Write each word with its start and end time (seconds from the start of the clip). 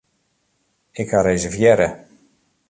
Ik 1.03 1.09
ha 1.15 1.21
reservearre. 1.27 1.89